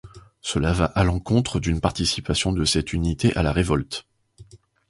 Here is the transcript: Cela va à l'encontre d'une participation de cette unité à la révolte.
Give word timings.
Cela 0.41 0.73
va 0.73 0.85
à 0.85 1.03
l'encontre 1.03 1.59
d'une 1.59 1.79
participation 1.79 2.51
de 2.53 2.65
cette 2.65 2.91
unité 2.91 3.35
à 3.37 3.43
la 3.43 3.51
révolte. 3.51 4.07